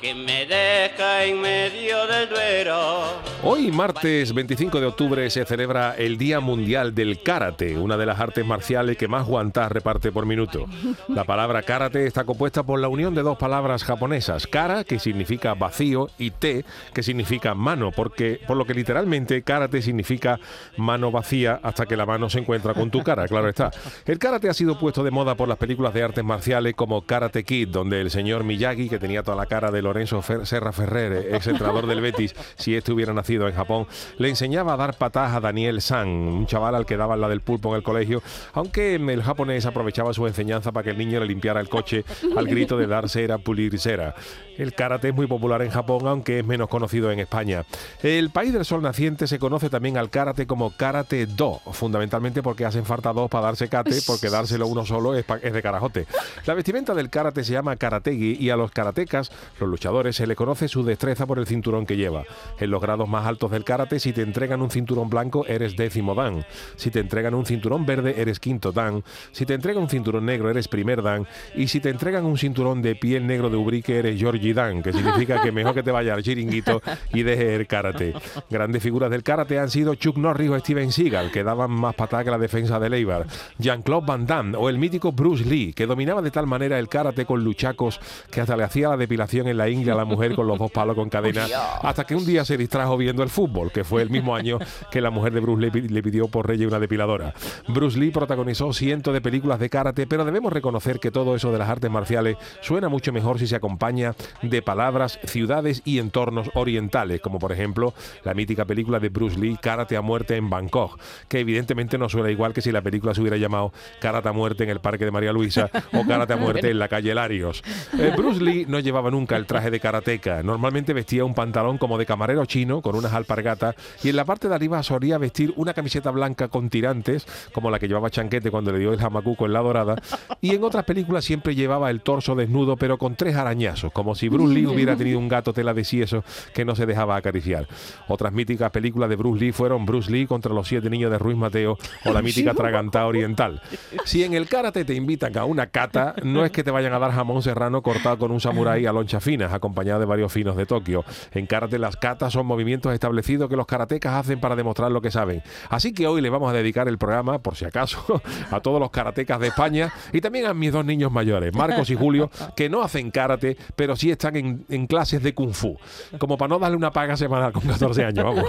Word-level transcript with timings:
que 0.00 0.14
me 0.14 0.46
deja 0.46 1.24
en 1.24 1.40
medio 1.40 2.06
del 2.06 2.28
duero. 2.28 3.02
Hoy, 3.42 3.70
martes 3.70 4.34
25 4.34 4.80
de 4.80 4.86
octubre, 4.86 5.30
se 5.30 5.44
celebra 5.44 5.94
el 5.96 6.18
Día 6.18 6.40
Mundial 6.40 6.94
del 6.94 7.22
Karate, 7.22 7.78
una 7.78 7.96
de 7.96 8.06
las 8.06 8.20
artes 8.20 8.44
marciales 8.44 8.96
que 8.96 9.08
más 9.08 9.26
guantas 9.26 9.70
reparte 9.72 10.12
por 10.12 10.26
minuto. 10.26 10.66
La 11.08 11.24
palabra 11.24 11.62
karate 11.62 12.06
está 12.06 12.24
compuesta 12.24 12.62
por 12.62 12.80
la 12.80 12.88
unión 12.88 13.14
de 13.14 13.22
dos 13.22 13.38
palabras 13.38 13.84
japonesas, 13.84 14.46
kara, 14.46 14.84
que 14.84 14.98
significa 14.98 15.54
vacío, 15.54 16.10
y 16.18 16.30
te, 16.30 16.64
que 16.92 17.02
significa 17.02 17.54
mano, 17.54 17.90
porque 17.92 18.40
por 18.46 18.56
lo 18.56 18.64
que 18.64 18.74
literalmente 18.74 19.42
karate 19.42 19.82
significa 19.82 20.38
mano 20.76 21.10
vacía 21.10 21.60
hasta 21.62 21.86
que 21.86 21.96
la 21.96 22.06
mano 22.06 22.28
se 22.28 22.40
encuentra 22.40 22.74
con 22.74 22.90
tu 22.90 23.02
cara, 23.02 23.26
claro 23.28 23.48
está. 23.48 23.70
El 24.04 24.18
karate 24.18 24.48
ha 24.48 24.54
sido 24.54 24.78
puesto 24.78 25.04
de 25.04 25.10
moda 25.10 25.34
por 25.34 25.48
las 25.48 25.58
películas 25.58 25.94
de 25.94 26.02
artes 26.02 26.24
marciales 26.24 26.74
como 26.74 27.02
Karate 27.02 27.44
Kid, 27.44 27.68
donde 27.68 28.00
el 28.00 28.10
señor 28.10 28.44
Miyagi, 28.44 28.88
que 28.88 28.98
tenía 28.98 29.22
toda 29.22 29.36
la 29.36 29.46
cara 29.46 29.70
de 29.70 29.85
Lorenzo 29.86 30.22
Serra 30.44 30.72
Ferrer, 30.72 31.34
ex 31.34 31.46
entrenador 31.46 31.86
del 31.86 32.00
Betis, 32.00 32.34
si 32.56 32.74
este 32.74 32.92
hubiera 32.92 33.12
nacido 33.12 33.48
en 33.48 33.54
Japón, 33.54 33.86
le 34.18 34.28
enseñaba 34.28 34.74
a 34.74 34.76
dar 34.76 34.98
patadas 34.98 35.34
a 35.34 35.40
Daniel 35.40 35.80
San, 35.80 36.08
un 36.08 36.46
chaval 36.46 36.74
al 36.74 36.86
que 36.86 36.96
daban 36.96 37.20
la 37.20 37.28
del 37.28 37.40
pulpo 37.40 37.70
en 37.70 37.76
el 37.76 37.82
colegio, 37.82 38.22
aunque 38.52 38.96
el 38.96 39.22
japonés 39.22 39.64
aprovechaba 39.66 40.12
su 40.12 40.26
enseñanza 40.26 40.72
para 40.72 40.84
que 40.84 40.90
el 40.90 40.98
niño 40.98 41.20
le 41.20 41.26
limpiara 41.26 41.60
el 41.60 41.68
coche 41.68 42.04
al 42.36 42.46
grito 42.46 42.76
de 42.76 42.86
dar 42.86 43.08
cera, 43.08 43.38
pulir 43.38 43.78
cera. 43.78 44.14
El 44.58 44.74
karate 44.74 45.10
es 45.10 45.14
muy 45.14 45.26
popular 45.26 45.62
en 45.62 45.70
Japón, 45.70 46.06
aunque 46.06 46.38
es 46.38 46.46
menos 46.46 46.68
conocido 46.68 47.12
en 47.12 47.20
España. 47.20 47.64
El 48.02 48.30
país 48.30 48.52
del 48.52 48.64
sol 48.64 48.82
naciente 48.82 49.26
se 49.26 49.38
conoce 49.38 49.70
también 49.70 49.98
al 49.98 50.10
karate 50.10 50.46
como 50.46 50.76
karate 50.76 51.26
do, 51.26 51.60
fundamentalmente 51.72 52.42
porque 52.42 52.64
hacen 52.64 52.84
falta 52.84 53.12
dos 53.12 53.30
para 53.30 53.46
darse 53.46 53.68
kate, 53.68 53.98
porque 54.06 54.30
dárselo 54.30 54.66
uno 54.66 54.84
solo 54.84 55.14
es, 55.14 55.24
es 55.42 55.52
de 55.52 55.62
carajote. 55.62 56.06
La 56.46 56.54
vestimenta 56.54 56.94
del 56.94 57.10
karate 57.10 57.44
se 57.44 57.52
llama 57.52 57.76
karategi 57.76 58.36
y 58.40 58.50
a 58.50 58.56
los 58.56 58.70
karatecas, 58.70 59.30
los 59.60 59.68
luchadores, 59.76 60.16
se 60.16 60.26
le 60.26 60.34
conoce 60.34 60.68
su 60.68 60.82
destreza 60.82 61.26
por 61.26 61.38
el 61.38 61.46
cinturón 61.46 61.84
que 61.84 61.98
lleva. 61.98 62.24
En 62.58 62.70
los 62.70 62.80
grados 62.80 63.06
más 63.06 63.26
altos 63.26 63.50
del 63.50 63.62
karate, 63.62 64.00
si 64.00 64.14
te 64.14 64.22
entregan 64.22 64.62
un 64.62 64.70
cinturón 64.70 65.10
blanco, 65.10 65.44
eres 65.46 65.76
décimo 65.76 66.14
dan. 66.14 66.46
Si 66.76 66.90
te 66.90 67.00
entregan 67.00 67.34
un 67.34 67.44
cinturón 67.44 67.84
verde, 67.84 68.14
eres 68.16 68.40
quinto 68.40 68.72
dan. 68.72 69.04
Si 69.32 69.44
te 69.44 69.52
entregan 69.52 69.82
un 69.82 69.90
cinturón 69.90 70.24
negro, 70.24 70.48
eres 70.48 70.66
primer 70.66 71.02
dan. 71.02 71.26
Y 71.54 71.68
si 71.68 71.80
te 71.80 71.90
entregan 71.90 72.24
un 72.24 72.38
cinturón 72.38 72.80
de 72.80 72.94
piel 72.94 73.26
negro 73.26 73.50
de 73.50 73.58
ubrique, 73.58 73.98
eres 73.98 74.18
Georgie 74.18 74.54
dan, 74.54 74.82
que 74.82 74.94
significa 74.94 75.42
que 75.42 75.52
mejor 75.52 75.74
que 75.74 75.82
te 75.82 75.90
vaya 75.90 76.14
al 76.14 76.22
chiringuito 76.22 76.80
y 77.12 77.22
deje 77.22 77.54
el 77.56 77.66
karate. 77.66 78.14
Grandes 78.48 78.82
figuras 78.82 79.10
del 79.10 79.22
karate 79.22 79.58
han 79.58 79.68
sido 79.68 79.94
Chuck 79.94 80.16
Norris 80.16 80.48
o 80.48 80.58
Steven 80.58 80.90
Seagal, 80.90 81.30
que 81.30 81.44
daban 81.44 81.70
más 81.70 81.94
patadas 81.94 82.24
que 82.24 82.30
la 82.30 82.38
defensa 82.38 82.80
de 82.80 82.88
Leibar. 82.88 83.26
Jean-Claude 83.58 84.06
Van 84.06 84.26
Damme 84.26 84.56
o 84.56 84.70
el 84.70 84.78
mítico 84.78 85.12
Bruce 85.12 85.44
Lee, 85.44 85.74
que 85.74 85.84
dominaba 85.86 86.22
de 86.22 86.30
tal 86.30 86.46
manera 86.46 86.78
el 86.78 86.88
karate 86.88 87.26
con 87.26 87.44
luchacos 87.44 88.00
que 88.30 88.40
hasta 88.40 88.56
le 88.56 88.64
hacía 88.64 88.88
la 88.88 88.96
depilación 88.96 89.48
en 89.48 89.58
la 89.58 89.65
ingle 89.68 89.92
a 89.92 89.94
la 89.94 90.04
mujer 90.04 90.34
con 90.34 90.46
los 90.46 90.58
dos 90.58 90.70
palos 90.70 90.96
con 90.96 91.08
cadena, 91.08 91.46
hasta 91.82 92.04
que 92.04 92.14
un 92.14 92.26
día 92.26 92.44
se 92.44 92.56
distrajo 92.56 92.96
viendo 92.96 93.22
el 93.22 93.28
fútbol, 93.28 93.70
que 93.72 93.84
fue 93.84 94.02
el 94.02 94.10
mismo 94.10 94.34
año 94.34 94.58
que 94.90 95.00
la 95.00 95.10
mujer 95.10 95.32
de 95.32 95.40
Bruce 95.40 95.70
Lee 95.70 95.88
le 95.88 96.02
pidió 96.02 96.28
por 96.28 96.46
rey 96.46 96.64
una 96.64 96.78
depiladora. 96.78 97.34
Bruce 97.68 97.98
Lee 97.98 98.10
protagonizó 98.10 98.72
cientos 98.72 99.12
de 99.12 99.20
películas 99.20 99.58
de 99.58 99.70
karate, 99.70 100.06
pero 100.06 100.24
debemos 100.24 100.52
reconocer 100.52 101.00
que 101.00 101.10
todo 101.10 101.34
eso 101.34 101.52
de 101.52 101.58
las 101.58 101.68
artes 101.68 101.90
marciales 101.90 102.36
suena 102.60 102.88
mucho 102.88 103.12
mejor 103.12 103.38
si 103.38 103.46
se 103.46 103.56
acompaña 103.56 104.14
de 104.42 104.62
palabras, 104.62 105.18
ciudades 105.24 105.82
y 105.84 105.98
entornos 105.98 106.50
orientales, 106.54 107.20
como 107.20 107.38
por 107.38 107.52
ejemplo 107.52 107.94
la 108.24 108.34
mítica 108.34 108.64
película 108.64 109.00
de 109.00 109.08
Bruce 109.08 109.38
Lee, 109.38 109.58
Karate 109.60 109.96
a 109.96 110.02
muerte 110.02 110.36
en 110.36 110.50
Bangkok, 110.50 110.98
que 111.28 111.40
evidentemente 111.40 111.98
no 111.98 112.08
suena 112.08 112.30
igual 112.30 112.52
que 112.52 112.62
si 112.62 112.72
la 112.72 112.82
película 112.82 113.14
se 113.14 113.20
hubiera 113.20 113.36
llamado 113.36 113.72
Karate 114.00 114.28
a 114.28 114.32
muerte 114.32 114.64
en 114.64 114.70
el 114.70 114.80
Parque 114.80 115.04
de 115.04 115.10
María 115.10 115.32
Luisa 115.32 115.70
o 115.92 116.06
Karate 116.06 116.32
a 116.32 116.36
muerte 116.36 116.70
en 116.70 116.78
la 116.78 116.88
calle 116.88 117.14
Larios. 117.14 117.62
Eh, 117.98 118.12
Bruce 118.16 118.42
Lee 118.42 118.66
no 118.68 118.80
llevaba 118.80 119.10
nunca 119.10 119.36
el 119.36 119.46
traje 119.46 119.55
de 119.64 119.80
karateca, 119.80 120.42
normalmente 120.42 120.92
vestía 120.92 121.24
un 121.24 121.34
pantalón 121.34 121.78
como 121.78 121.98
de 121.98 122.06
camarero 122.06 122.44
chino 122.46 122.82
con 122.82 122.94
unas 122.94 123.12
alpargatas 123.12 123.74
y 124.02 124.08
en 124.08 124.16
la 124.16 124.24
parte 124.24 124.48
de 124.48 124.54
arriba 124.54 124.82
solía 124.82 125.18
vestir 125.18 125.52
una 125.56 125.74
camiseta 125.74 126.10
blanca 126.10 126.48
con 126.48 126.68
tirantes, 126.68 127.26
como 127.52 127.70
la 127.70 127.78
que 127.78 127.88
llevaba 127.88 128.10
Chanquete 128.10 128.50
cuando 128.50 128.72
le 128.72 128.78
dio 128.78 128.92
el 128.92 128.98
jamacuco 128.98 129.46
en 129.46 129.52
la 129.52 129.60
dorada, 129.60 129.96
y 130.40 130.54
en 130.54 130.64
otras 130.64 130.84
películas 130.84 131.24
siempre 131.24 131.54
llevaba 131.54 131.90
el 131.90 132.00
torso 132.00 132.34
desnudo 132.34 132.76
pero 132.76 132.98
con 132.98 133.16
tres 133.16 133.36
arañazos, 133.36 133.92
como 133.92 134.14
si 134.14 134.28
Bruce 134.28 134.54
Lee 134.54 134.66
hubiera 134.66 134.96
tenido 134.96 135.18
un 135.18 135.28
gato 135.28 135.52
tela 135.52 135.74
de 135.74 135.84
sieso 135.84 136.24
que 136.52 136.64
no 136.64 136.74
se 136.74 136.86
dejaba 136.86 137.16
acariciar. 137.16 137.66
Otras 138.08 138.32
míticas 138.32 138.70
películas 138.70 139.08
de 139.08 139.16
Bruce 139.16 139.44
Lee 139.44 139.52
fueron 139.52 139.86
Bruce 139.86 140.10
Lee 140.10 140.26
contra 140.26 140.52
los 140.52 140.68
siete 140.68 140.90
niños 140.90 141.10
de 141.10 141.18
Ruiz 141.18 141.36
Mateo 141.36 141.78
o 142.04 142.12
la 142.12 142.22
mítica 142.22 142.54
Tragantá 142.56 143.06
Oriental. 143.06 143.60
Si 144.04 144.24
en 144.24 144.34
el 144.34 144.48
karate 144.48 144.84
te 144.84 144.94
invitan 144.94 145.36
a 145.38 145.44
una 145.44 145.66
cata, 145.66 146.14
no 146.22 146.44
es 146.44 146.50
que 146.50 146.64
te 146.64 146.70
vayan 146.70 146.92
a 146.92 146.98
dar 146.98 147.12
jamón 147.12 147.42
serrano 147.42 147.82
cortado 147.82 148.18
con 148.18 148.30
un 148.30 148.40
samurái 148.40 148.86
a 148.86 148.92
loncha 148.92 149.20
finas, 149.46 149.54
acompañado 149.54 150.00
de 150.00 150.06
varios 150.06 150.32
finos 150.32 150.56
de 150.56 150.66
Tokio. 150.66 151.04
En 151.32 151.46
karate 151.46 151.78
las 151.78 151.96
catas 151.96 152.32
son 152.32 152.46
movimientos 152.46 152.92
establecidos 152.92 153.48
que 153.48 153.56
los 153.56 153.66
karatecas 153.66 154.14
hacen 154.14 154.40
para 154.40 154.56
demostrar 154.56 154.90
lo 154.90 155.00
que 155.00 155.10
saben. 155.10 155.42
Así 155.70 155.92
que 155.92 156.06
hoy 156.06 156.20
le 156.20 156.30
vamos 156.30 156.50
a 156.50 156.52
dedicar 156.52 156.88
el 156.88 156.98
programa, 156.98 157.38
por 157.38 157.56
si 157.56 157.64
acaso, 157.64 158.20
a 158.50 158.60
todos 158.60 158.80
los 158.80 158.90
karatecas 158.90 159.40
de 159.40 159.48
España 159.48 159.92
y 160.12 160.20
también 160.20 160.46
a 160.46 160.54
mis 160.54 160.72
dos 160.72 160.84
niños 160.84 161.12
mayores, 161.12 161.54
Marcos 161.54 161.90
y 161.90 161.96
Julio, 161.96 162.30
que 162.56 162.68
no 162.68 162.82
hacen 162.82 163.10
karate, 163.10 163.56
pero 163.74 163.96
sí 163.96 164.10
están 164.10 164.36
en, 164.36 164.64
en 164.68 164.86
clases 164.86 165.22
de 165.22 165.34
kung 165.34 165.52
fu. 165.52 165.76
Como 166.18 166.36
para 166.36 166.48
no 166.48 166.58
darle 166.58 166.76
una 166.76 166.90
paga 166.90 167.16
semanal 167.16 167.52
con 167.52 167.62
14 167.62 168.04
años, 168.04 168.24
vamos. 168.24 168.44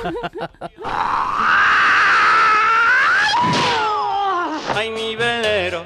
Ay, 4.76 4.92
mi 4.92 5.16
velero, 5.16 5.86